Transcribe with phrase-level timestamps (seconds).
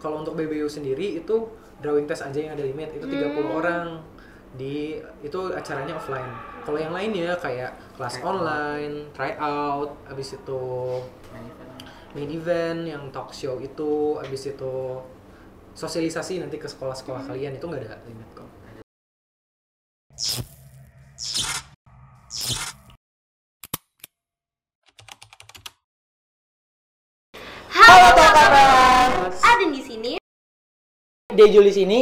[0.00, 1.46] kalau untuk BBU sendiri itu
[1.84, 4.00] drawing test aja yang ada limit itu 30 orang
[4.56, 6.32] di itu acaranya offline.
[6.64, 10.62] Kalau yang lainnya kayak kelas online, try out, habis itu
[12.16, 12.88] main event.
[12.90, 14.74] yang talk show itu, habis itu
[15.78, 18.50] sosialisasi nanti ke sekolah-sekolah kalian itu nggak ada limit kok.
[27.70, 29.30] Halo teman-teman.
[29.40, 30.12] Ada di sini.
[31.40, 31.98] Dejul di sini.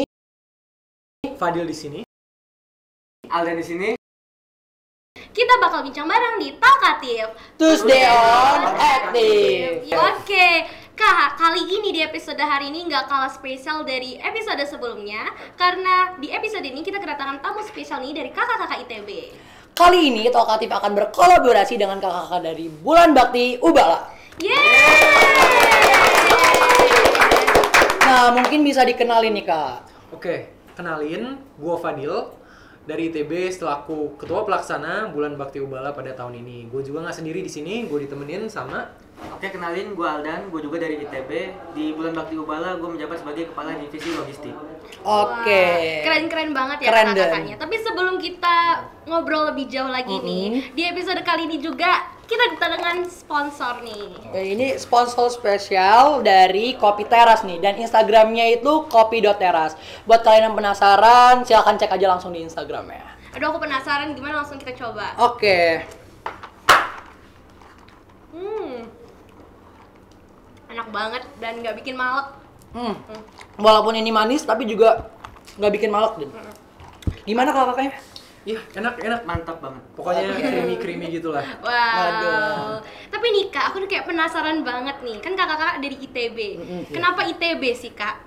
[1.38, 2.02] Fadil di sini.
[3.30, 3.94] Aldan di sini.
[5.14, 7.38] Kita bakal bincang bareng di Talkative.
[7.54, 9.94] Tuesday on Active.
[9.94, 10.66] Oke,
[10.98, 16.34] Kak, kali ini di episode hari ini nggak kalah spesial dari episode sebelumnya Karena di
[16.34, 19.10] episode ini kita kedatangan tamu spesial nih dari kakak-kakak ITB
[19.78, 24.10] Kali ini Talkative akan berkolaborasi dengan kakak-kakak dari Bulan Bakti Ubala.
[24.42, 25.47] Yeay!
[28.08, 29.84] Nah, mungkin bisa dikenalin nih kak.
[30.16, 32.32] Oke, kenalin, gua Fadil
[32.88, 36.72] dari ITB selaku ketua pelaksana Bulan Bakti Ubala pada tahun ini.
[36.72, 38.88] Gue juga nggak sendiri di sini, gue ditemenin sama
[39.38, 41.30] Oke, kenalin gue Aldan, gue juga dari ITB.
[41.70, 44.54] Di bulan Bakti Ubala, gue menjabat sebagai kepala divisi logistik.
[45.06, 45.64] Oke.
[46.02, 47.54] Keren-keren banget ya Keren, kakak-kakaknya.
[47.54, 48.56] Tapi sebelum kita
[49.06, 54.04] ngobrol lebih jauh lagi nih, di episode kali ini juga kita dengan sponsor nih.
[54.28, 59.78] Oke, Ini sponsor spesial dari Kopi Teras nih dan Instagramnya itu kopi.teras.
[60.04, 63.16] Buat kalian yang penasaran, silahkan cek aja langsung di Instagramnya.
[63.32, 65.16] Aduh aku penasaran gimana langsung kita coba.
[65.16, 65.80] Oke.
[65.80, 66.07] Hmm.
[70.68, 72.28] Enak banget dan nggak bikin malek.
[72.76, 72.94] Hmm.
[73.56, 75.08] Walaupun ini manis tapi juga
[75.56, 76.30] nggak bikin malek din.
[77.24, 77.92] Gimana kakaknya?
[78.48, 79.20] Iya, enak, enak.
[79.28, 79.82] Mantap banget.
[79.92, 81.44] Pokoknya creamy-creamy gitu lah.
[81.60, 81.96] Wow.
[82.00, 82.74] Waduh.
[83.12, 85.20] Tapi nih kak, aku tuh kayak penasaran banget nih.
[85.20, 86.38] Kan kakak-kakak dari ITB.
[86.88, 88.24] Kenapa ITB sih kak?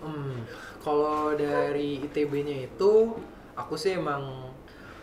[0.00, 0.44] Hmm,
[0.84, 3.16] kalau dari ITB-nya itu,
[3.56, 4.52] aku sih emang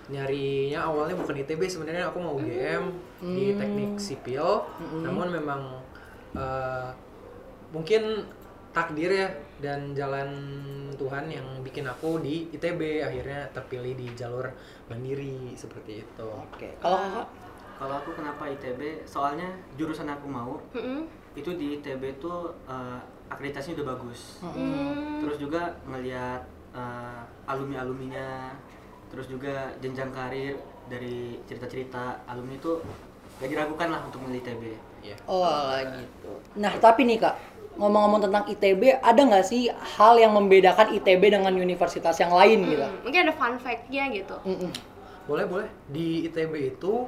[0.08, 4.64] nyarinya awalnya bukan ITB sebenarnya aku mau UGM di teknik sipil,
[5.04, 5.84] namun memang
[6.36, 6.90] eh,
[7.72, 8.24] mungkin
[8.76, 10.30] takdir ya dan jalan
[10.98, 14.50] Tuhan yang bikin aku di ITB akhirnya terpilih di jalur
[14.90, 16.28] mandiri seperti itu.
[16.28, 16.78] Oke.
[16.82, 17.28] Kalau kakak?
[17.78, 19.06] Kalau aku kenapa ITB?
[19.06, 21.06] Soalnya jurusan aku mau Mm-mm.
[21.38, 23.00] itu di ITB tuh eh,
[23.30, 24.42] akreditasinya udah bagus.
[24.42, 25.22] Hmm.
[25.22, 26.42] Terus juga ngelihat
[26.74, 28.54] eh, alumni-alumninya,
[29.14, 32.82] terus juga jenjang karir dari cerita-cerita alumni itu
[33.38, 34.64] gak diragukan lah untuk milih ITB.
[35.04, 35.16] Iya.
[35.30, 36.32] Oh alah gitu.
[36.58, 37.36] Nah tapi nih kak,
[37.78, 42.86] ngomong-ngomong tentang ITB, ada nggak sih hal yang membedakan ITB dengan universitas yang lain gitu?
[42.86, 44.36] Hmm, Mungkin ada fun fact-nya gitu.
[44.44, 44.72] Mm-mm.
[45.30, 45.70] Boleh boleh.
[45.92, 47.06] Di ITB itu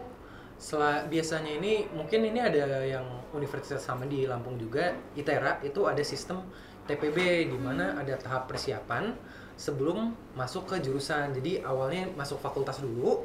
[1.08, 6.44] biasanya ini mungkin ini ada yang universitas sama di Lampung juga ITERA itu ada sistem
[6.84, 9.16] TPB di mana ada tahap persiapan
[9.56, 11.32] sebelum masuk ke jurusan.
[11.32, 13.24] Jadi awalnya masuk fakultas dulu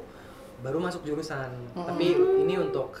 [0.63, 1.51] baru masuk jurusan.
[1.75, 2.15] Tapi
[2.45, 2.95] ini untuk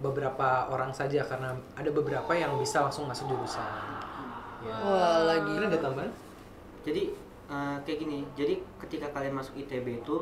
[0.00, 3.66] beberapa orang saja karena ada beberapa yang bisa langsung masuk jurusan.
[4.62, 4.76] Ya.
[4.80, 5.52] Wah lagi.
[5.58, 6.10] Ada tambahan?
[6.86, 7.02] Jadi
[7.50, 8.54] eh, kayak gini, jadi
[8.86, 10.16] ketika kalian masuk ITB itu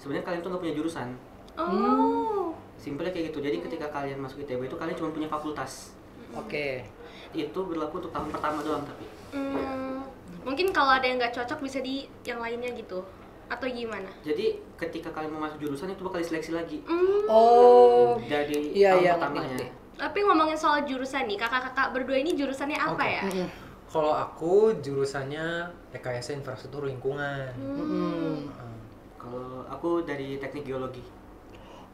[0.00, 1.08] sebenarnya kalian tuh nggak punya jurusan.
[1.56, 2.52] Oh.
[2.76, 3.40] Simpelnya kayak gitu.
[3.40, 5.96] Jadi ketika kalian masuk ITB itu kalian cuma punya fakultas.
[6.36, 6.84] Oke.
[7.32, 9.06] Itu berlaku untuk tahun pertama doang tapi.
[9.32, 10.04] Hmm,
[10.44, 13.04] mungkin kalau ada yang nggak cocok bisa di yang lainnya gitu.
[13.46, 14.10] Atau gimana?
[14.20, 17.30] Jadi ketika kalian mau masuk jurusan itu bakal diseleksi lagi Hmm.
[17.30, 18.18] Oh.
[18.20, 19.58] dari Iya, tahun iya, pertamanya.
[19.96, 23.06] Tapi ngomongin soal jurusan nih, kakak-kakak berdua ini jurusannya apa Oke.
[23.08, 23.22] ya?
[23.24, 23.48] Mm-mm.
[23.86, 25.46] Kalau aku jurusannya
[25.88, 27.54] rekayasa infrastruktur lingkungan.
[27.56, 28.50] Mm-mm.
[28.50, 28.76] Hmm.
[29.16, 31.00] Kalau aku dari teknik geologi.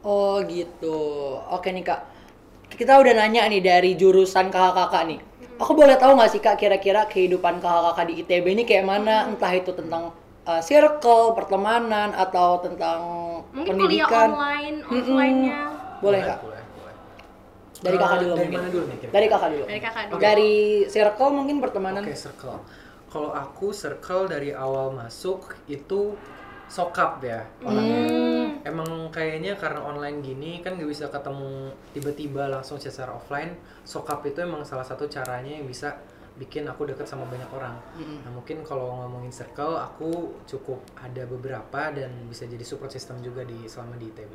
[0.03, 0.99] Oh gitu.
[1.47, 2.01] Oke nih kak.
[2.67, 5.19] Kita udah nanya nih dari jurusan kakak-kakak nih.
[5.55, 9.29] Aku boleh tahu nggak sih kak kira-kira kehidupan kakak-kakak di ITB ini kayak mana?
[9.29, 10.11] Entah itu tentang
[10.43, 12.99] uh, circle, pertemanan, atau tentang
[13.53, 14.29] Mungkin kuliah pendidikan.
[14.33, 14.97] online, Mm-mm.
[14.99, 15.59] offline-nya.
[16.03, 16.39] Boleh kak.
[16.43, 16.95] Boleh, boleh.
[17.83, 18.59] Dari kakak dulu Dari mungkin.
[18.59, 18.97] mana dulu nih?
[19.11, 19.65] Dari kakak dulu.
[19.67, 20.19] Dari kakak dulu.
[20.19, 20.53] Dari
[20.87, 22.01] circle mungkin pertemanan.
[22.03, 22.59] Oke, circle.
[23.11, 26.17] Kalau aku circle dari awal masuk itu
[26.65, 27.99] sokap ya orangnya.
[28.09, 28.47] Hmm.
[28.65, 33.53] Emang kayaknya karena online gini kan gak bisa ketemu tiba-tiba langsung secara offline.
[33.85, 35.93] Sokap itu emang salah satu caranya yang bisa
[36.33, 37.77] bikin aku deket sama banyak orang.
[38.25, 43.45] Nah mungkin kalau ngomongin circle, aku cukup ada beberapa dan bisa jadi support system juga
[43.45, 44.33] di selama di ITB.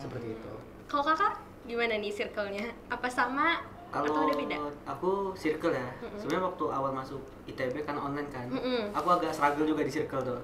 [0.00, 0.52] Seperti itu.
[0.88, 2.72] Kalau kakak gimana nih circle-nya?
[2.88, 3.60] Apa sama
[3.94, 4.58] atau Kalau ada beda?
[4.90, 5.86] aku circle ya,
[6.18, 8.90] sebenarnya waktu awal masuk ITB kan online kan, Mm-mm.
[8.90, 10.40] aku agak struggle juga di circle tuh.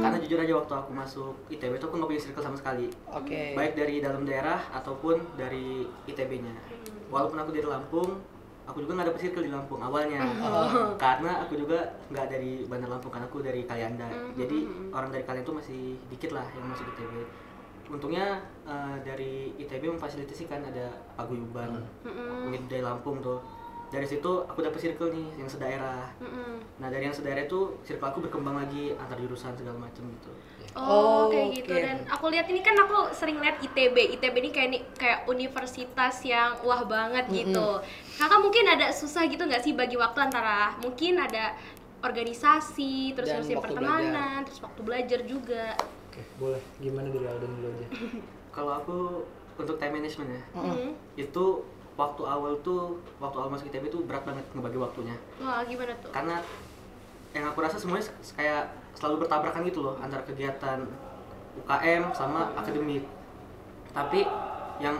[0.00, 2.88] Karena jujur aja waktu aku masuk ITB tuh aku nggak punya circle sama sekali.
[3.12, 3.52] Oke.
[3.52, 6.56] Baik dari dalam daerah ataupun dari ITB-nya.
[7.12, 8.24] Walaupun aku dari Lampung,
[8.68, 10.92] aku juga nggak dapet circle di Lampung awalnya Oh.
[10.94, 14.36] karena aku juga nggak dari Bandar Lampung kan aku dari Kalianda Mhm.
[14.36, 14.58] jadi
[14.90, 17.12] orang dari kalian tuh masih dikit lah yang masuk ITB
[17.88, 20.84] untungnya eh, dari ITB memfasilitasi kan ada
[21.14, 22.46] paguyuban Mm-mm.
[22.46, 23.40] unit budaya Lampung tuh
[23.88, 26.60] dari situ aku dapet circle nih yang sedaerah Mm-mm.
[26.76, 30.28] nah dari yang sedaerah itu circle aku berkembang lagi antar jurusan segala macam gitu
[30.72, 33.96] Oh, Oh, kayak gitu dan aku lihat ini kan aku sering lihat ITB.
[34.14, 37.80] ITB ini kayak nih kayak universitas yang wah banget gitu.
[38.14, 41.56] Kakak mungkin ada susah gitu nggak sih bagi waktu antara mungkin ada
[41.98, 45.74] organisasi, terus Dan pertemanan, terus waktu belajar juga.
[46.08, 46.62] Oke, boleh.
[46.78, 47.86] Gimana dari Alden dulu aja?
[48.54, 48.96] kalau aku
[49.54, 50.90] untuk time management ya Mm.
[51.16, 51.44] itu
[51.94, 52.82] waktu awal tuh
[53.18, 56.10] waktu awal masuk ITB tuh berat banget ngebagi waktunya Wah, gimana tuh?
[56.10, 56.38] karena
[57.30, 60.82] yang aku rasa semuanya kayak selalu bertabrakan gitu loh antara kegiatan
[61.62, 63.06] UKM sama akademik.
[63.94, 64.26] Tapi
[64.82, 64.98] yang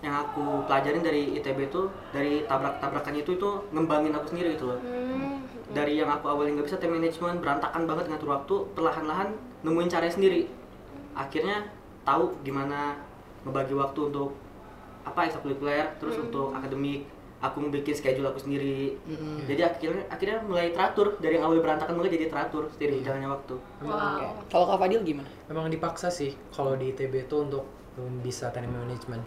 [0.00, 4.80] yang aku pelajarin dari ITB itu dari tabrak-tabrakannya itu itu ngembangin aku sendiri gitu loh.
[4.80, 5.44] Hmm.
[5.72, 9.32] dari yang aku awalnya nggak bisa time management berantakan banget ngatur waktu perlahan-lahan
[9.64, 10.42] nemuin caranya sendiri.
[11.16, 11.72] Akhirnya
[12.04, 13.00] tahu gimana
[13.48, 14.36] ngebagi waktu untuk
[15.04, 17.08] apa ekstrakurikuler terus untuk akademik
[17.44, 19.44] aku bikin schedule aku sendiri Mm-mm.
[19.44, 23.54] jadi akhirnya akhirnya mulai teratur dari yang awalnya berantakan mulai jadi teratur sendiri jalannya waktu
[23.84, 23.92] Wow.
[23.92, 24.24] Oke.
[24.48, 25.28] Kalau Kak Fadil gimana?
[25.52, 27.68] Emang dipaksa sih kalau di ITB itu untuk
[28.24, 29.22] bisa time management.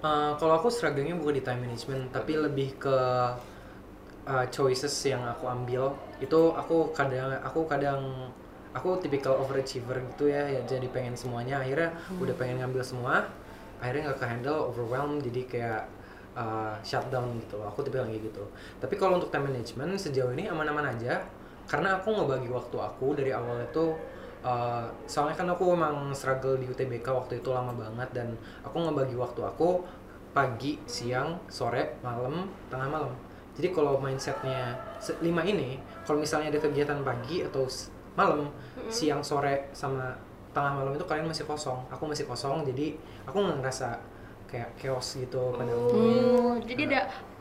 [0.00, 2.96] Uh, kalau aku struggle-nya bukan di time management, tapi lebih ke
[4.26, 5.94] uh, choices yang aku ambil.
[6.20, 8.32] Itu aku kadang aku kadang
[8.72, 11.60] aku tipikal overachiever gitu ya, ya jadi pengen semuanya.
[11.60, 13.28] Akhirnya udah pengen ngambil semua,
[13.80, 15.82] akhirnya nggak ke handle, overwhelmed, jadi kayak
[16.34, 17.58] uh, shutdown gitu.
[17.62, 18.44] Aku tipikal kayak gitu.
[18.78, 21.22] Tapi kalau untuk time management sejauh ini aman-aman aja,
[21.66, 23.94] karena aku ngebagi waktu aku dari awal itu
[24.40, 28.32] Uh, soalnya kan aku emang struggle di UTBK waktu itu lama banget dan
[28.64, 29.84] aku ngebagi waktu aku
[30.32, 33.12] pagi, siang, sore, malam, tengah malam.
[33.52, 35.76] Jadi kalau mindsetnya se- lima ini,
[36.08, 37.68] kalau misalnya ada kegiatan pagi atau
[38.16, 38.48] malam,
[38.88, 40.16] siang, sore, sama
[40.56, 41.76] tengah malam itu kalian masih kosong.
[41.92, 42.96] Aku masih kosong, jadi
[43.28, 44.00] aku nggak ngerasa
[44.50, 45.72] kayak chaos gitu pada.
[45.72, 47.00] Oh, jadi ada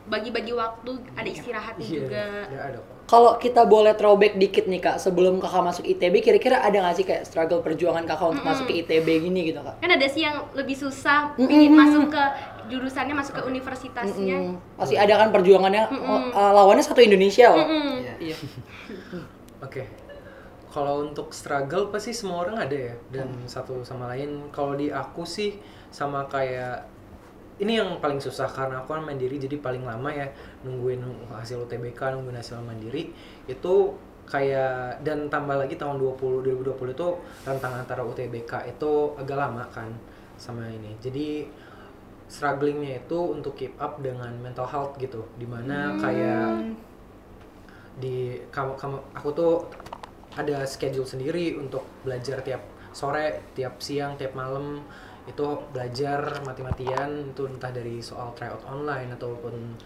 [0.10, 2.24] bagi-bagi waktu, ada istirahatnya Iya, juga.
[2.50, 2.96] nggak ada kok.
[3.10, 7.06] Kalau kita boleh throwback dikit nih kak, sebelum kakak masuk ITB, kira-kira ada nggak sih
[7.06, 9.82] kayak struggle perjuangan kakak untuk masuk ke ITB gini gitu kak?
[9.82, 12.24] Kan ada sih yang lebih susah ingin masuk ke
[12.70, 14.38] jurusannya, masuk ke universitasnya.
[14.38, 17.66] Mm, pasti ada kan perjuangannya, oh, uh, lawannya satu Indonesia loh.
[17.66, 17.94] Mm.
[17.98, 18.14] Iya.
[18.22, 18.36] Iya.
[19.66, 19.84] Oke.
[20.70, 24.54] Kalau untuk struggle pasti semua orang ada ya dan satu sama lain.
[24.54, 25.58] Kalau di aku sih
[25.90, 26.86] sama kayak
[27.60, 30.28] ini yang paling susah karena aku kan mandiri jadi paling lama ya
[30.64, 33.12] nungguin hasil UTBK, nungguin hasil mandiri.
[33.46, 37.08] Itu kayak dan tambah lagi tahun 20 2020 itu
[37.44, 39.92] rentang antara UTBK itu agak lama kan
[40.40, 40.96] sama ini.
[41.04, 41.50] Jadi
[42.30, 45.28] strugglingnya itu untuk keep up dengan mental health gitu.
[45.36, 46.78] Di mana kayak
[48.00, 49.54] di kamu kamu aku tuh
[50.38, 52.64] ada schedule sendiri untuk belajar tiap
[52.96, 54.80] sore, tiap siang, tiap malam
[55.30, 59.78] itu belajar mati-matian itu entah dari soal tryout online ataupun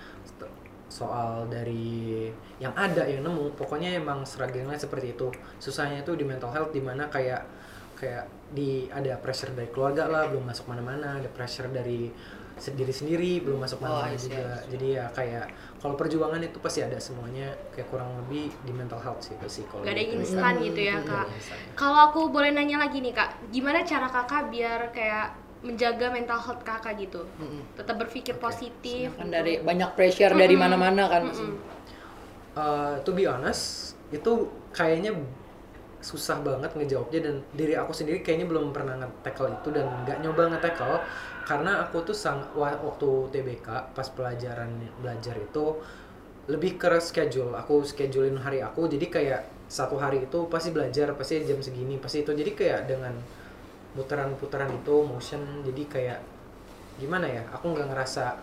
[0.87, 2.29] soal dari
[2.61, 3.57] yang ada yang nemu.
[3.57, 5.27] Pokoknya emang struggle-nya seperti itu.
[5.57, 7.43] Susahnya itu di mental health di mana kayak
[7.97, 11.17] kayak di ada pressure dari keluarga lah belum masuk mana-mana.
[11.17, 12.13] Ada pressure dari
[12.53, 15.45] sendiri sendiri belum masuk Oh, I see, juga jadi ya kayak
[15.81, 19.81] kalau perjuangan itu pasti ada semuanya kayak kurang lebih di mental health sih pasti kalau
[19.83, 20.21] Gak ada yang gitu.
[20.23, 21.25] instan gitu ya kak.
[21.27, 21.73] ada.
[21.73, 25.27] Kalau aku boleh nanya lagi nih kak, gimana cara kakak biar kayak
[25.63, 27.63] menjaga mental health kakak gitu, Mm-mm.
[27.73, 29.15] tetap berpikir positif.
[29.15, 29.33] Kan gitu.
[29.33, 31.23] dari banyak pressure dari mana-mana kan.
[31.31, 31.53] Mm-mm.
[32.53, 35.09] Uh, to be honest itu kayaknya
[36.03, 40.51] susah banget ngejawabnya dan diri aku sendiri kayaknya belum pernah nge-tackle itu dan nggak nyoba
[40.51, 40.99] nge-tackle
[41.43, 44.69] karena aku tuh sang wa- waktu TBK pas pelajaran
[45.03, 45.77] belajar itu
[46.47, 47.55] lebih ke schedule.
[47.55, 52.23] Aku schedulein hari aku jadi kayak satu hari itu pasti belajar pasti jam segini pasti
[52.23, 52.31] itu.
[52.35, 53.15] Jadi kayak dengan
[53.93, 56.19] putaran-putaran itu motion jadi kayak
[56.97, 58.37] gimana ya aku nggak ngerasa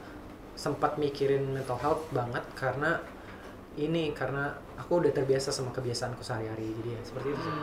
[0.54, 2.99] sempat mikirin mental health banget karena
[3.78, 7.54] ini karena aku udah terbiasa sama kebiasaanku sehari-hari jadi ya seperti itu sih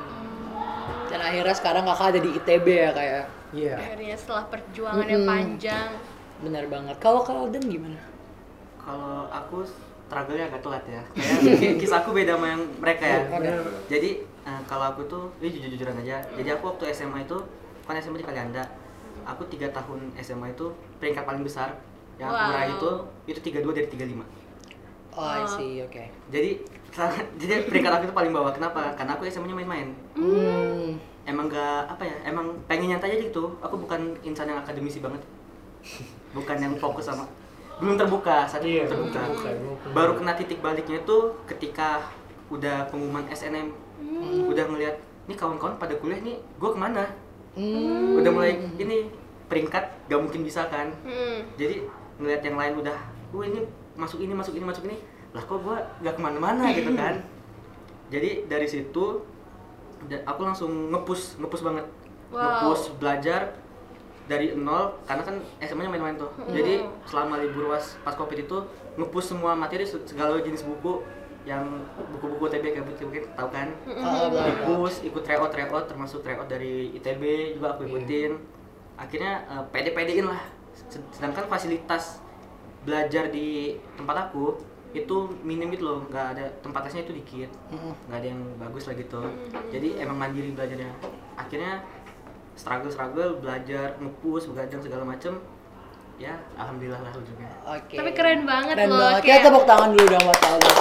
[1.07, 3.25] Dan akhirnya sekarang kakak ada di ITB ya kayak.
[3.51, 5.27] iya Akhirnya setelah perjuangannya Mm-mm.
[5.27, 5.89] panjang,
[6.38, 6.95] Bener banget.
[6.97, 8.00] Kalau kalau Alden gimana?
[8.77, 13.59] kalau aku struggle-nya agak telat ya kayak kisahku beda sama yang mereka ya Bener.
[13.88, 17.36] jadi eh, kalau aku tuh ini jujur-jujuran aja jadi aku waktu SMA itu
[17.83, 18.63] kan SMA di Kalianda
[19.24, 21.75] aku tiga tahun SMA itu peringkat paling besar
[22.15, 22.55] yang aku Wow.
[22.55, 22.91] raih itu
[23.27, 24.24] itu 32 dari 35
[25.13, 26.03] Oh, I see, oke.
[26.29, 26.62] jadi
[27.41, 28.51] jadi peringkat aku itu paling bawah.
[28.51, 28.94] Kenapa?
[28.98, 29.88] Karena aku SMA-nya main-main.
[30.17, 30.98] Hmm.
[31.27, 33.51] emang gak apa ya emang pengen nyantai aja gitu.
[33.60, 35.20] Aku bukan insan yang akademisi banget.
[36.32, 37.27] Bukan yang fokus sama
[37.77, 39.50] belum terbuka saat itu Iya, belum terbuka.
[39.53, 39.88] terbuka.
[39.94, 42.10] baru kena titik baliknya itu ketika
[42.50, 43.70] udah pengumuman SNM
[44.50, 44.98] udah ngelihat
[45.29, 47.06] nih kawan-kawan pada kuliah nih gue ke mana?
[47.53, 48.17] Hmm.
[48.17, 49.10] udah mulai ini
[49.46, 50.89] peringkat gak mungkin bisa kan.
[51.06, 51.46] Hmm.
[51.53, 51.86] jadi
[52.17, 52.98] ngelihat yang lain udah
[53.29, 53.62] oh ini
[53.94, 54.98] masuk ini masuk ini masuk ini
[55.38, 57.22] lah kok gua gak ke mana-mana gitu kan?
[58.13, 59.22] Jadi dari situ
[60.24, 61.86] aku langsung ngepus ngepus banget.
[62.27, 62.41] Wow.
[62.41, 63.56] ngepus belajar
[64.25, 66.27] dari nol karena kan SMA nya main-main tuh.
[66.50, 66.74] Jadi
[67.06, 68.58] selama libur was pas covid itu
[68.96, 71.00] ngepus semua materi se- segala jenis buku
[71.44, 71.63] yang
[72.12, 73.67] buku-buku TB kayak mungkin mungkin tahu kan.
[74.44, 77.24] Dipus, ikut tryout tryout termasuk tryout dari ITB
[77.56, 78.36] juga aku ikutin.
[78.98, 80.44] Akhirnya eh, pede-pedein lah.
[80.75, 82.20] Sed- sedangkan fasilitas
[82.84, 84.60] belajar di tempat aku
[85.00, 87.51] itu minim gitu loh nggak ada tempat lesnya itu dikit
[88.04, 89.22] nggak ada yang bagus lah gitu
[89.68, 90.92] jadi emang mandiri belajarnya
[91.36, 91.86] akhirnya
[92.54, 95.38] struggle struggle belajar ngepus begadang segala macem
[96.18, 97.94] ya alhamdulillah lah ujungnya Oke.
[97.94, 99.22] Tapi keren banget Keren loh, banget.
[99.22, 100.75] kayak- Kita tepuk tangan dulu dong buat Kaldan.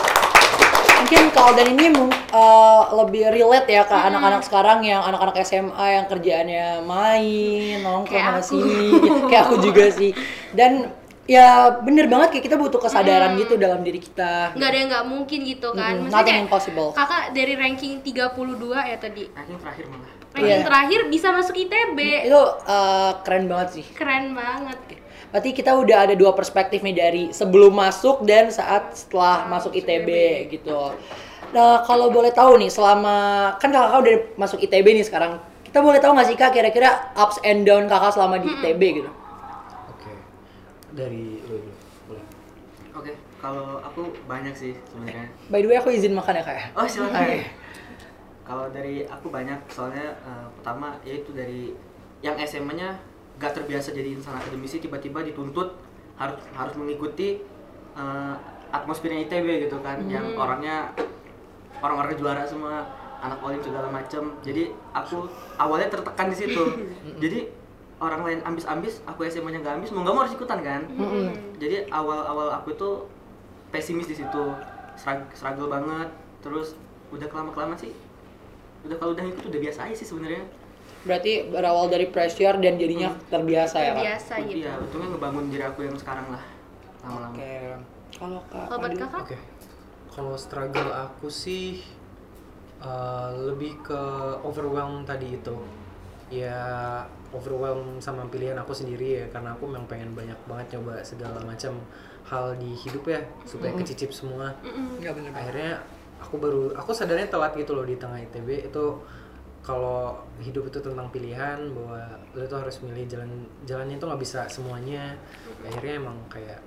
[0.96, 6.04] Mungkin Kaldan ini mung- eh, lebih relate ya ke anak-anak sekarang yang anak-anak SMA yang
[6.06, 9.28] kerjaannya main, nongkrong sama sini, gitu.
[9.28, 10.10] kayak aku juga sih.
[10.50, 10.88] Dan
[11.26, 14.54] ya bener banget kayak kita butuh kesadaran gitu dalam diri kita.
[14.54, 16.88] nggak ada yang nggak mungkin gitu kan Mm-mm, Maksudnya kayak impossible.
[16.92, 18.14] kakak dari ranking 32
[18.72, 20.58] ya tadi ranking terakhir malah ranking Iya.
[20.62, 23.84] terakhir bisa masuk ITB Itu eh, keren banget sih.
[23.90, 24.78] keren banget
[25.26, 30.08] Berarti kita udah ada dua perspektif nih dari sebelum masuk dan saat setelah masuk ITB
[30.48, 30.94] gitu.
[31.48, 33.16] Nah, kalau boleh tahu nih selama
[33.56, 35.36] kan kakak udah masuk ITB nih sekarang.
[35.62, 39.10] Kita boleh tahu nggak sih kak kira-kira ups and down kakak selama di ITB gitu?
[40.96, 41.72] Dari lu dulu.
[42.08, 42.24] Boleh.
[42.96, 46.66] oke kalau aku banyak sih sebenarnya By the way aku izin makan ya kak ya.
[46.72, 47.40] oh silakan Oke.
[48.46, 51.74] Kalau dari aku banyak, soalnya eh, pertama yaitu dari
[52.22, 52.94] yang SMA-nya
[53.36, 55.74] gak terbiasa jadi insan akademisi tiba-tiba dituntut
[56.14, 57.42] harus harus mengikuti
[57.98, 58.34] eh,
[58.70, 60.94] atmosfernya ITB gitu kan, yang orangnya
[61.82, 62.86] orang-orang juara semua,
[63.18, 64.30] anak olim segala macem.
[64.46, 65.26] Jadi aku
[65.58, 66.62] awalnya tertekan di situ.
[67.18, 67.50] jadi
[67.98, 70.82] orang lain ambis-ambis, aku SMA-nya gak ambis, mau nggak mau harus ikutan kan.
[71.56, 72.90] Jadi awal-awal aku itu
[73.68, 74.44] pesimis di situ,
[74.94, 76.08] Strug- struggle banget.
[76.38, 76.76] Terus
[77.06, 77.94] udah kelama-kelamaan sih
[78.82, 80.42] udah kalau udah ikut udah biasa aja sih sebenarnya
[81.02, 84.02] Berarti berawal dari pressure dan jadinya terbiasa ya kak.
[84.04, 86.42] biasa gitu iya untungnya ngebangun diri aku yang sekarang lah
[87.00, 87.54] lama-lama Oke.
[88.12, 88.66] Kalau kak.
[88.68, 89.38] kalau kakak Oke.
[90.06, 91.82] Kalau struggle aku sih
[92.78, 94.02] uh, lebih ke
[94.40, 95.56] overwhelm tadi itu.
[96.28, 97.02] Ya
[97.34, 101.78] overwhelm sama pilihan aku sendiri ya karena aku memang pengen banyak banget coba segala macam
[102.26, 104.54] hal di hidup ya supaya kecicip semua.
[104.98, 105.30] Nggak bener.
[105.34, 105.72] Akhirnya
[106.18, 108.84] aku baru aku sadarnya telat gitu loh di tengah ITB itu
[109.66, 111.98] kalau hidup itu tentang pilihan bahwa
[112.38, 113.30] lo tuh harus milih jalan
[113.66, 115.18] jalannya itu nggak bisa semuanya.
[115.66, 116.62] Akhirnya emang kayak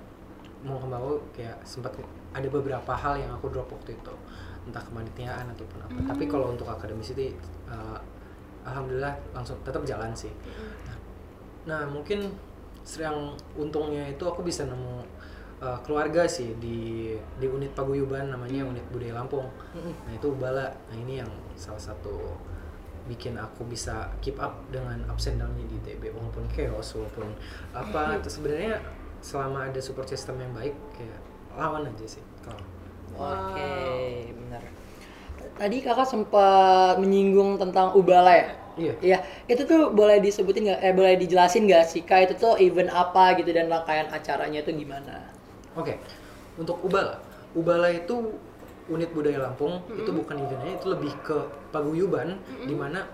[0.60, 1.96] mau ke mau kayak sempat
[2.36, 4.14] ada beberapa hal yang aku drop waktu itu.
[4.68, 5.98] Entah kemanitiaan ataupun apa.
[6.12, 7.32] Tapi kalau untuk akademis itu
[7.72, 7.96] uh,
[8.64, 10.32] alhamdulillah langsung tetap jalan sih.
[10.86, 10.96] Nah,
[11.66, 12.32] nah mungkin
[12.96, 15.04] yang untungnya itu aku bisa nemu
[15.60, 19.46] uh, keluarga sih di di unit paguyuban namanya unit budaya Lampung.
[19.76, 22.34] Nah itu Ubala nah ini yang salah satu
[23.08, 27.30] bikin aku bisa keep up dengan ups and down-nya di ITB walaupun chaos walaupun
[27.76, 28.18] apa.
[28.18, 28.80] Itu sebenarnya
[29.20, 31.20] selama ada support system yang baik kayak
[31.52, 32.64] lawan aja sih kalau
[33.10, 34.62] Oke, benar.
[35.60, 38.48] Tadi kakak sempat menyinggung tentang Ubala ya?
[38.80, 38.94] Iya.
[39.04, 40.80] Iya, itu tuh boleh disebutin nggak?
[40.80, 44.72] Eh, boleh dijelasin nggak sih kak itu tuh event apa gitu dan rangkaian acaranya itu
[44.72, 45.28] gimana?
[45.76, 46.00] Oke,
[46.56, 47.20] untuk Ubala,
[47.52, 48.40] Ubala itu
[48.88, 51.36] unit budaya Lampung itu bukan eventnya itu lebih ke
[51.70, 53.06] paguyuban di mana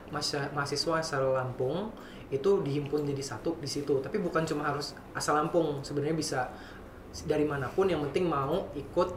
[0.55, 1.91] mahasiswa asal Lampung
[2.31, 3.99] itu dihimpun jadi satu di situ.
[3.99, 6.41] Tapi bukan cuma harus asal Lampung, sebenarnya bisa
[7.27, 9.09] dari mana pun yang penting mau ikut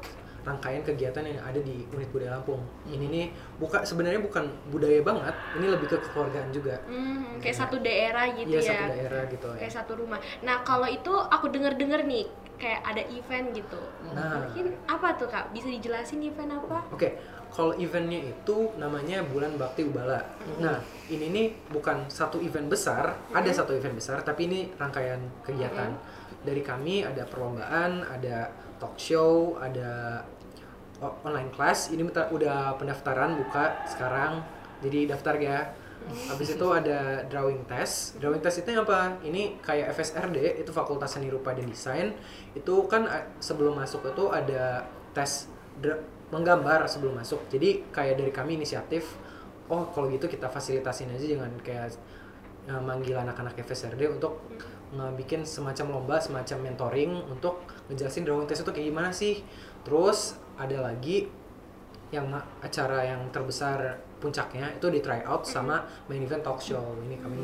[0.49, 2.65] rangkaian kegiatan yang ada di unit budaya Lampung.
[2.83, 3.25] Ini nih
[3.55, 6.75] bukan sebenarnya bukan budaya banget, ini lebih ke kekeluargaan juga.
[6.85, 9.57] Hmm, kayak satu daerah gitu Iya ya satu daerah gitu ya.
[9.59, 12.25] kayak satu rumah nah kalau itu aku denger denger nih
[12.55, 13.79] kayak ada event gitu
[14.09, 14.41] Nah.
[14.41, 17.15] mungkin apa tuh kak bisa dijelasin event apa Oke,
[17.47, 20.17] kalau eventnya itu namanya Bulan Bakti Ubala.
[20.57, 25.93] Nah, ini nih bukan satu event besar, ada satu event besar, tapi ini rangkaian kegiatan.
[26.41, 30.23] Dari kami ada perlombaan, ada talk show, ada
[31.01, 31.89] online class.
[31.91, 34.43] Ini udah pendaftaran buka sekarang,
[34.83, 35.59] jadi daftar ya.
[36.31, 38.17] Habis itu ada drawing test.
[38.17, 39.19] Drawing test itu apa?
[39.19, 42.15] Ini kayak FSRD, itu Fakultas Seni Rupa dan Desain.
[42.55, 45.51] Itu kan eh, sebelum masuk itu ada tes
[46.31, 47.45] menggambar sebelum masuk.
[47.51, 49.19] Jadi kayak dari kami inisiatif,
[49.67, 51.93] oh kalau gitu kita fasilitasin aja jangan kayak
[52.65, 54.39] eh, manggil anak-anak FSRD untuk
[54.89, 59.45] ngebikin semacam lomba, semacam mentoring untuk ngejelasin drawing test itu kayak gimana sih.
[59.85, 61.25] Terus ada lagi
[62.09, 62.27] yang
[62.59, 66.97] acara yang terbesar puncaknya itu di tryout sama main event talk show.
[67.05, 67.39] Ini kami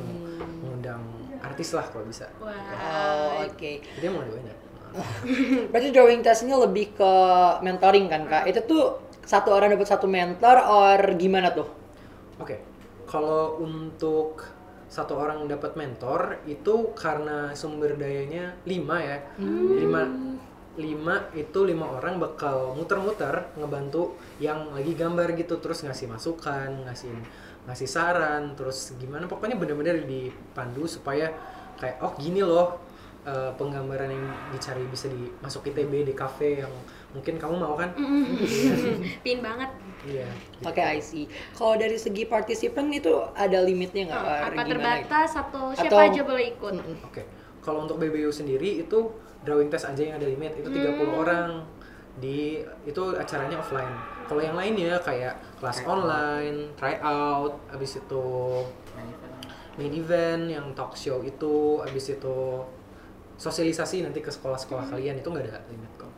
[0.59, 1.01] mengundang
[1.39, 2.27] artis lah kalau bisa.
[2.41, 2.51] Wah.
[2.51, 3.71] Oh, oke.
[3.79, 4.57] Dia mau banyak.
[5.71, 7.13] Berarti drawing test ini lebih ke
[7.61, 8.43] mentoring kan kak?
[8.49, 8.83] Itu tuh
[9.25, 11.67] satu orang dapat satu mentor or gimana tuh?
[12.39, 12.59] Oke,
[13.07, 14.43] kalau untuk
[14.85, 19.17] satu orang dapat mentor itu karena sumber dayanya lima ya,
[19.75, 20.07] lima
[20.75, 27.11] lima itu lima orang bakal muter-muter ngebantu yang lagi gambar gitu terus ngasih masukan, ngasih
[27.65, 31.33] ngasih saran, terus gimana pokoknya bener-bener dipandu supaya
[31.79, 32.77] kayak oh gini loh
[33.25, 36.71] eh, penggambaran yang dicari bisa dimasuk ITB di cafe yang
[37.15, 37.95] mungkin kamu mau kan?
[39.25, 39.71] Pin banget.
[40.05, 40.29] Iya.
[40.29, 40.69] gitu.
[40.69, 41.25] Oke, I see.
[41.57, 44.21] Kalau dari segi partisipan itu ada limitnya nggak?
[44.21, 46.73] Oh, apa terbatas atau siapa Atau- aja boleh ikut?
[47.07, 47.23] Oke,
[47.65, 49.09] kalau untuk BBU sendiri itu
[49.45, 51.61] drawing test aja yang ada limit itu 30 orang
[52.17, 53.91] di itu acaranya offline.
[54.25, 58.25] Kalau yang lainnya kayak kelas online, tryout, habis itu
[58.95, 59.35] Main event.
[59.77, 62.37] main event yang talk show itu, habis itu
[63.35, 66.11] sosialisasi nanti ke sekolah-sekolah kalian itu nggak ada limit kok.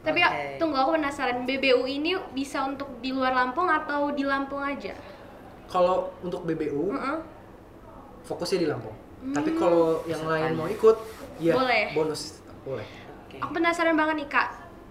[0.00, 0.32] Tapi Oke.
[0.32, 4.96] ya, tunggu aku penasaran BBU ini bisa untuk di luar Lampung atau di Lampung aja?
[5.68, 7.18] Kalau untuk BBU Heeh.
[8.24, 8.96] fokusnya di Lampung.
[9.18, 10.96] Tapi kalau yang lain mau ikut,
[11.42, 11.92] ya Boleh.
[11.92, 12.88] bonus boleh.
[13.24, 13.36] Oke.
[13.40, 14.48] Aku penasaran banget nih kak,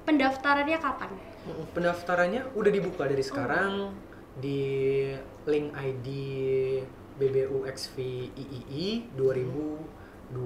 [0.09, 1.09] pendaftarannya kapan?
[1.77, 3.93] Pendaftarannya udah dibuka dari sekarang
[4.37, 4.61] di
[5.47, 6.07] link ID
[7.17, 10.37] BBU XVIII 2022.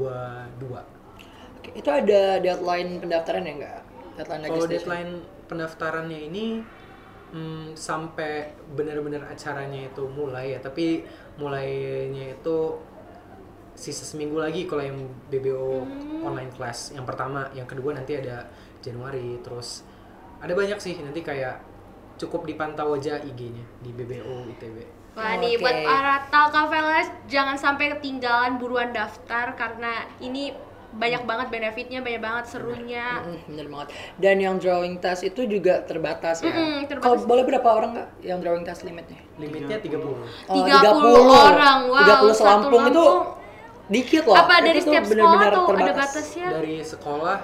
[1.62, 3.82] Oke, itu ada deadline pendaftaran ya nggak?
[4.18, 5.12] Deadline Kalau deadline
[5.52, 6.46] pendaftarannya ini
[7.36, 11.04] hmm, sampai benar-benar acaranya itu mulai ya, tapi
[11.36, 12.58] mulainya itu
[13.82, 15.82] sisa seminggu lagi kalau yang BBO
[16.22, 18.46] online class yang pertama, yang kedua nanti ada
[18.86, 19.82] Januari, terus
[20.38, 21.58] ada banyak sih nanti kayak
[22.22, 25.02] cukup dipantau aja IG-nya di BBO ITB.
[25.18, 25.66] Wah nih Oke.
[25.66, 30.54] buat para Talkavelas jangan sampai ketinggalan buruan daftar karena ini
[30.92, 33.24] banyak banget benefitnya, banyak banget serunya.
[33.24, 33.88] Mm, bener banget.
[34.20, 36.52] Dan yang drawing test itu juga terbatas ya.
[36.52, 37.04] Mm-mm, terbatas.
[37.08, 39.20] Kalau boleh berapa orang nggak yang drawing test limitnya?
[39.40, 40.04] Limitnya 30.
[40.52, 43.08] Oh, 30 orang, wow, 30 satu selampung itu.
[43.92, 44.36] Dikit loh.
[44.40, 46.00] Apa dari Itu tuh setiap sekolah bener-bener atau ada terbatas.
[46.00, 46.48] batasnya?
[46.56, 47.38] Dari sekolah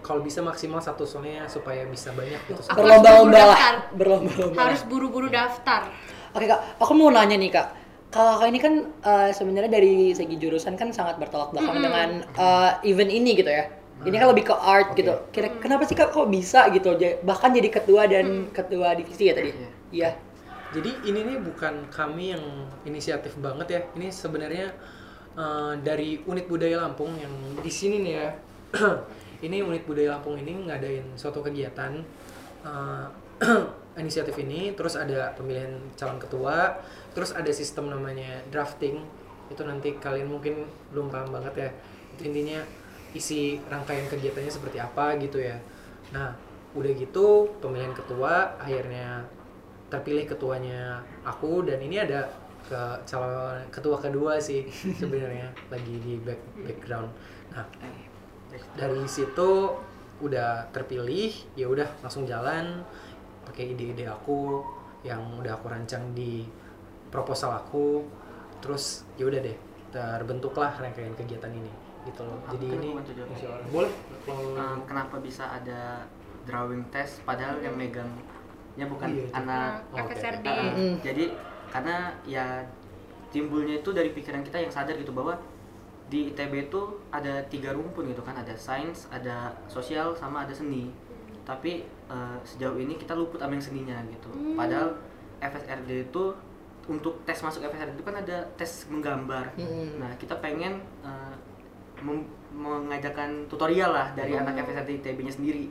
[0.00, 2.60] kalau bisa maksimal satu soalnya supaya bisa banyak gitu.
[2.72, 3.74] Aku Berlomba-lomba harus lah.
[3.92, 4.56] Berlomba-lomba.
[4.56, 5.92] Harus buru-buru daftar.
[6.32, 7.68] Oke kak, aku mau nanya nih kak.
[8.10, 8.74] Kalau kakak ini kan
[9.06, 13.68] eh, sebenarnya dari segi jurusan kan sangat bertolak belakang dengan eh, event ini gitu ya.
[14.00, 15.12] Ini kan lebih ke art gitu.
[15.28, 16.96] Kira kenapa sih kak kok bisa gitu?
[17.20, 19.52] Bahkan jadi ketua dan ketua divisi ya tadi.
[19.52, 19.68] Iya.
[19.92, 20.10] Iya.
[20.70, 22.44] Jadi ini nih bukan kami yang
[22.88, 23.80] inisiatif banget ya.
[24.00, 24.72] Ini sebenarnya
[25.36, 28.28] eh, dari unit budaya Lampung yang di sini nih ya.
[29.46, 32.00] ini unit budaya Lampung ini ngadain suatu kegiatan
[32.64, 33.06] eh,
[34.00, 34.72] inisiatif ini.
[34.74, 36.80] Terus ada pemilihan calon ketua.
[37.12, 39.02] Terus ada sistem namanya drafting.
[39.50, 41.70] Itu nanti kalian mungkin belum paham banget ya.
[42.16, 42.62] Itu intinya
[43.10, 45.58] isi rangkaian kegiatannya seperti apa gitu ya.
[46.14, 46.34] Nah,
[46.74, 49.26] udah gitu pemilihan ketua akhirnya
[49.90, 52.30] terpilih ketuanya aku dan ini ada
[52.66, 57.10] ke calon ketua kedua sih sebenarnya lagi di back, background.
[57.50, 57.66] Nah
[58.74, 59.74] dari situ
[60.20, 62.82] udah terpilih ya udah langsung jalan
[63.46, 64.60] pakai ide-ide aku
[65.00, 66.44] yang udah aku rancang di
[67.08, 68.04] proposal aku
[68.60, 69.56] terus ya udah deh
[69.90, 71.72] terbentuklah rangkaian kegiatan ini
[72.04, 72.88] gitu loh jadi ini
[73.72, 73.92] boleh
[74.30, 76.04] Um, kenapa bisa ada
[76.44, 78.06] drawing test padahal yang megang
[78.76, 80.14] ya bukan Iya, anak Oke.
[80.14, 80.46] FSRD.
[80.46, 80.94] Uh, Mm.
[81.02, 81.24] jadi
[81.70, 82.66] karena ya
[83.30, 85.38] timbulnya itu dari pikiran kita yang sadar gitu bahwa
[86.10, 86.82] di ITB itu
[87.14, 88.34] ada tiga rumpun gitu kan.
[88.34, 90.90] Ada sains ada sosial sama ada seni.
[91.46, 94.28] Tapi uh, sejauh ini kita luput sama yang seninya gitu.
[94.58, 94.98] Padahal
[95.38, 96.24] FSRD itu
[96.90, 99.54] untuk tes masuk FSRD itu kan ada tes menggambar.
[99.54, 100.02] Mm.
[100.02, 101.32] nah kita pengen uh,
[102.50, 105.70] mengajarkan tutorial lah dari anak FSRD ITB-nya sendiri.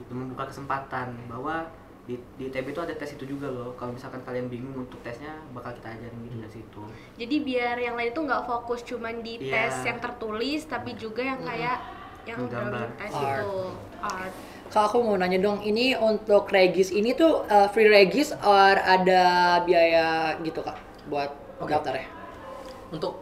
[0.00, 1.68] Gitu membuka kesempatan bahwa
[2.06, 5.42] di, di ITB itu ada tes itu juga loh kalau misalkan kalian bingung untuk tesnya
[5.50, 6.82] bakal kita ajarin gitu dari situ
[7.18, 9.50] Jadi biar yang lain itu nggak fokus cuman di Iya.
[9.50, 11.78] tes yang tertulis, tapi juga yang kayak
[12.24, 13.42] yang drawing tes Art.
[13.42, 13.54] itu
[13.98, 14.34] art.
[14.66, 19.22] Kak aku mau nanya dong, ini untuk regis ini tuh uh, free regis or ada
[19.62, 20.74] biaya gitu kak
[21.06, 21.70] buat Oke.
[21.70, 22.06] daftar ya?
[22.86, 23.18] untuk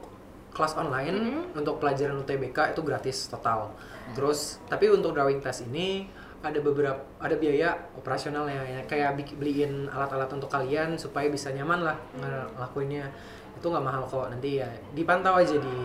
[0.53, 3.73] kelas online untuk pelajaran UTBK itu gratis total.
[4.13, 6.07] Terus tapi untuk drawing test ini
[6.45, 11.97] ada beberapa ada biaya operasionalnya ya kayak beliin alat-alat untuk kalian supaya bisa nyaman lah
[12.15, 13.09] ngelakuinnya
[13.55, 15.77] itu nggak mahal kok nanti ya dipantau aja di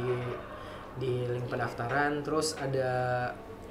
[0.99, 2.91] di link pendaftaran terus ada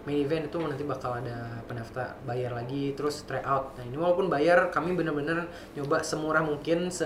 [0.03, 4.33] main event itu nanti bakal ada pendaftar bayar lagi terus try out nah ini walaupun
[4.33, 5.45] bayar kami bener-bener
[5.77, 7.05] nyoba semurah mungkin se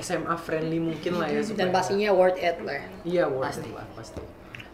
[0.00, 2.80] SMA friendly mungkin lah ya Dan supaya- pastinya worth it lah.
[3.04, 3.68] iya worth Pasti.
[3.68, 4.22] it lah pasti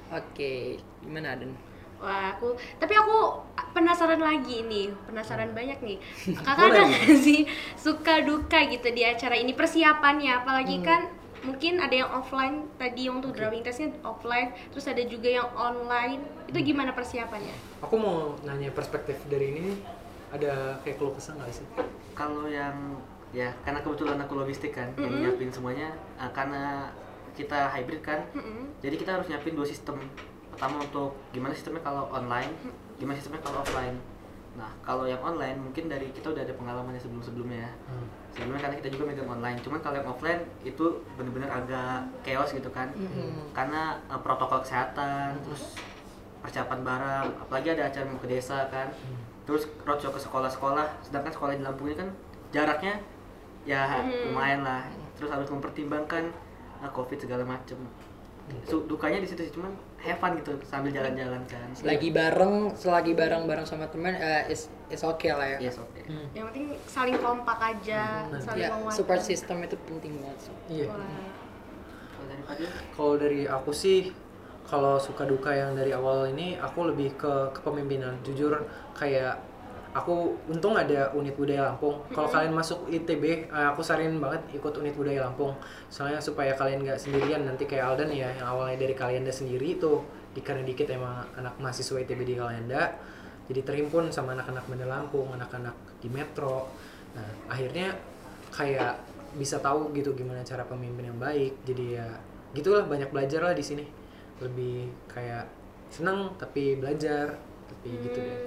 [0.06, 1.50] Oke, gimana Aden?
[1.96, 3.40] Wah, aku tapi aku
[3.72, 5.96] penasaran lagi nih, penasaran banyak nih.
[6.44, 10.85] Kakak ada nggak sih suka duka gitu di acara ini persiapannya, apalagi Hmm.
[10.85, 11.00] kan
[11.42, 16.20] mungkin ada yang offline tadi yang untuk driving testnya offline, terus ada juga yang online.
[16.44, 16.66] Itu Hmm.
[16.66, 17.54] gimana persiapannya?
[17.78, 19.72] aku mau nanya perspektif dari ini
[20.28, 21.66] ada kayak keluh kesah nggak sih
[22.12, 22.96] Kalau yang
[23.30, 25.20] ya karena kebetulan aku logistik kan yang Mm-mm.
[25.22, 26.88] nyiapin semuanya eh, karena
[27.32, 28.72] kita hybrid kan Mm-mm.
[28.80, 30.00] jadi kita harus nyiapin dua sistem
[30.56, 32.48] pertama untuk gimana sistemnya kalau online?
[32.96, 34.00] Gimana sistemnya kalau offline?
[34.56, 37.72] Nah kalau yang online mungkin dari kita udah ada pengalamannya sebelum sebelumnya ya.
[37.92, 38.08] Hmm.
[38.32, 40.84] sebelumnya karena kita juga megang online cuman kalau yang offline itu
[41.16, 42.88] bener-bener agak chaos gitu kan.
[42.92, 43.52] Mm-mm.
[43.52, 45.76] karena eh, protokol kesehatan terus
[46.40, 48.88] persiapan barang apalagi ada acara mau ke desa kan.
[49.44, 52.08] Terus roadshow ke sekolah-sekolah sedangkan sekolah di Lampung ini kan
[52.48, 52.96] jaraknya
[53.68, 54.32] ya Hmm.
[54.32, 54.88] lumayan lah.
[55.20, 56.32] Terus harus mempertimbangkan
[56.80, 57.76] eh, covid segala macem
[58.87, 63.62] dukanya di situ sih cuman have fun gitu sambil jalan-jalan kan Selagi bareng, selagi bareng-bareng
[63.62, 65.59] sama teman, eh, is is okay lah ya.
[65.61, 66.30] yes oke Hmm.
[66.30, 68.38] Yang penting saling kompak aja, Hmm.
[68.38, 68.94] saling Ya, menguatkan.
[68.94, 70.38] support system itu penting banget.
[70.40, 70.54] sih.
[70.72, 70.87] iya
[72.46, 74.14] Fadil Kalau dari aku sih,
[74.62, 78.22] kalau suka duka yang dari awal ini, aku lebih ke kepemimpinan.
[78.22, 79.42] Jujur, kayak
[79.96, 82.04] aku untung ada unit budaya Lampung.
[82.12, 85.56] Kalau kalian masuk ITB, eh, aku saranin banget ikut unit budaya Lampung.
[85.88, 87.48] Soalnya supaya kalian nggak sendirian.
[87.48, 90.04] Nanti kayak Aldan ya, yang awalnya dari Kalianda sendiri itu,
[90.37, 92.92] di karena dikit emang anak mahasiswa ITB di Kalianda,
[93.48, 96.68] jadi terhimpun sama anak-anak Bandar Lampung, anak-anak di Metro.
[97.16, 97.94] Nah, akhirnya
[98.52, 99.00] kayak
[99.37, 101.62] bisa tahu gitu gimana cara pemimpin yang baik.
[101.62, 102.06] Jadi ya
[102.52, 103.85] gitulah banyak belajar lah di sini.
[104.42, 105.46] Lebih kayak
[105.88, 107.38] seneng tapi belajar
[107.70, 108.38] tapi gitu deh.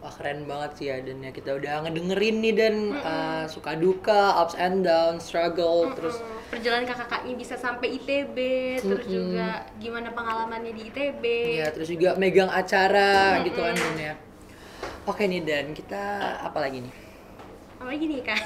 [0.00, 4.56] Wah keren banget sih Aden ya kita udah ngedengerin nih dan uh, suka duka, ups
[4.56, 6.48] and down, struggle, terus Mm-mm.
[6.48, 8.36] perjalanan kakak-kakaknya bisa sampai ITB,
[8.80, 9.12] terus Mm-mm.
[9.12, 11.24] juga gimana pengalamannya di ITB.
[11.60, 14.14] ya terus juga megang acara gitu kan Dan ya.
[15.04, 16.00] Oke nih Dan kita
[16.48, 16.94] apa lagi nih?
[17.76, 18.40] Apa lagi nih kak?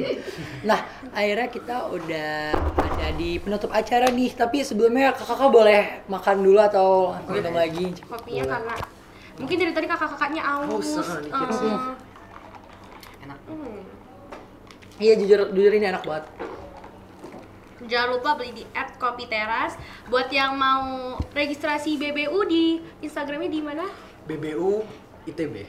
[0.68, 0.80] Nah
[1.12, 2.32] akhirnya kita udah
[2.76, 6.88] ada di penutup acara nih tapi sebelumnya kakak-kakak boleh makan dulu atau
[7.28, 7.88] minum lagi?
[8.04, 8.74] Kopinya karena
[9.38, 10.68] mungkin dari tadi kakak-kakaknya aus.
[10.70, 11.70] Haus, ah, dikit sih.
[11.70, 11.94] Eh,
[13.26, 13.82] enak hmm.
[15.02, 16.24] Iya jujur jujur ini enak banget.
[17.84, 18.64] Jangan lupa beli di
[18.96, 19.76] @kopi teras.
[20.08, 23.84] Buat yang mau registrasi BBU di Instagramnya di mana?
[24.24, 24.80] BBU
[25.28, 25.66] ITB.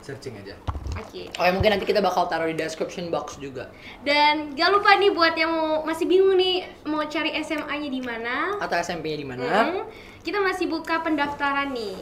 [0.00, 0.56] Searching aja.
[0.96, 1.28] Oke.
[1.36, 3.68] Oke mungkin nanti kita bakal taruh di description box juga
[4.00, 8.56] Dan jangan lupa nih buat yang mau masih bingung nih mau cari SMA-nya di mana?
[8.56, 9.44] atau SMP-nya di mana?
[9.44, 9.84] Mm-mm.
[10.24, 12.00] Kita masih buka pendaftaran nih.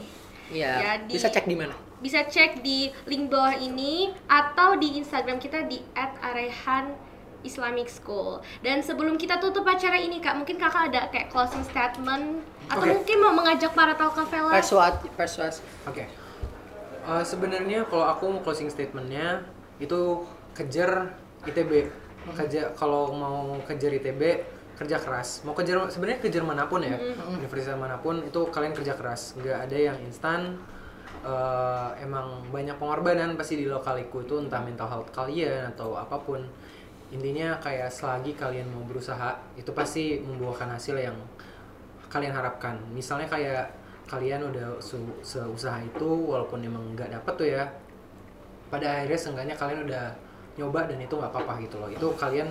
[0.50, 0.72] Iya.
[1.02, 1.74] Jadi- Bisa cek di mana?
[1.96, 6.92] Bisa cek di link bawah ini atau di Instagram kita di @arehan
[7.40, 8.42] Islamic School.
[8.60, 12.90] Dan sebelum kita tutup acara ini Kak, mungkin Kakak ada kayak closing statement atau Oke.
[12.92, 15.64] mungkin mau mengajak para talkafela Persuasif, persuasif.
[15.86, 16.04] Oke.
[17.06, 19.46] Eh, sebenarnya kalau aku mau closing statementnya
[19.78, 21.14] itu kejar
[21.46, 21.86] ITB.
[22.34, 24.42] Kejar kalau mau kejar ITB
[24.76, 25.40] kerja keras.
[25.42, 26.94] Mau kejar sebenarnya kejar mana pun ya,
[27.32, 29.34] universitas mana pun itu kalian kerja keras.
[29.40, 30.60] Nggak ada yang instan.
[31.26, 36.44] Eh, emang banyak pengorbanan pasti di lokaliku itu entah mental health kalian atau apa pun.
[37.10, 41.16] Intinya kayak selagi kalian mau berusaha itu pasti membuahkan hasil yang
[42.12, 42.78] kalian harapkan.
[42.94, 43.66] Misalnya kayak
[44.06, 47.66] kalian udah su- seusaha itu walaupun emang nggak dapet tuh ya
[48.70, 50.04] pada akhirnya seenggaknya kalian udah
[50.58, 52.48] nyoba dan itu nggak apa-apa gitu loh itu kalian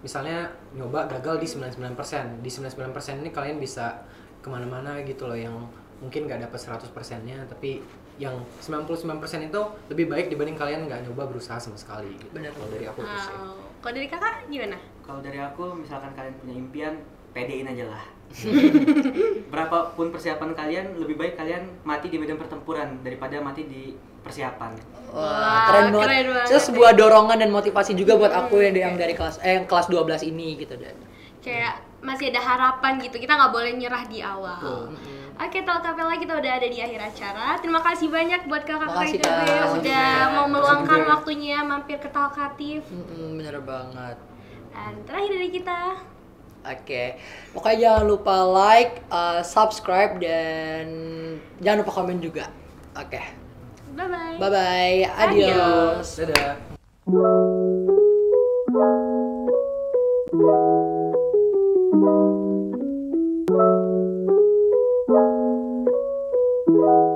[0.00, 3.98] misalnya nyoba gagal di 99% di 99% ini kalian bisa
[4.38, 5.54] ke mana-mana gitu loh yang
[5.98, 7.82] mungkin nggak dapet 100% nya tapi
[8.18, 12.34] yang 99% itu lebih baik dibanding kalian nggak nyoba berusaha sama sekali gitu.
[12.34, 12.50] Bener.
[12.50, 13.54] kalau dari aku Wow.
[13.78, 14.78] Kalau dari kakak gimana?
[15.08, 16.94] kalau dari aku misalkan kalian punya impian
[17.32, 18.04] pedein aja lah
[19.52, 24.76] berapapun persiapan kalian lebih baik kalian mati di medan pertempuran daripada mati di persiapan
[25.08, 26.04] Wah, keren banget.
[26.04, 26.52] keren banget.
[26.52, 29.88] Itu sebuah dorongan dan motivasi juga buat aku yang yang dari kelas eh yang kelas
[29.88, 30.92] 12 ini gitu dan.
[31.40, 33.16] Kayak masih ada harapan gitu.
[33.16, 34.92] Kita nggak boleh nyerah di awal.
[35.38, 37.54] Oke, Talkapela kita udah ada di akhir acara.
[37.62, 42.82] Terima kasih banyak buat kakak-kakak ITB yang udah mau meluangkan waktunya mampir ke Talkatif.
[42.90, 44.18] Mm-mm, bener banget.
[44.74, 45.78] Dan terakhir dari kita,
[46.66, 47.16] Oke,
[47.54, 50.86] pokoknya jangan lupa like, uh, subscribe dan
[51.62, 52.50] jangan lupa komen juga.
[52.98, 53.22] Oke,
[53.94, 54.36] bye bye.
[54.36, 56.18] bye bye, adios.
[56.18, 56.58] dadah